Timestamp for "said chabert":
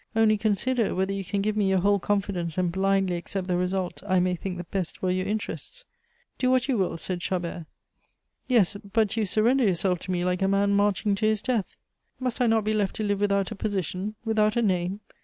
6.97-7.67